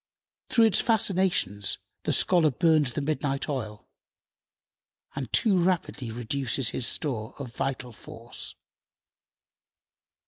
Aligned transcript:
Through 0.49 0.65
its 0.65 0.81
fascinations 0.81 1.77
the 2.05 2.11
scholar 2.11 2.49
burns 2.49 2.93
the 2.93 3.03
midnight 3.03 3.47
oil, 3.47 3.87
and 5.15 5.31
too 5.31 5.55
rapidly 5.59 6.09
reduces 6.09 6.69
his 6.69 6.87
store 6.87 7.35
of 7.37 7.53
vital 7.53 7.91
force. 7.91 8.55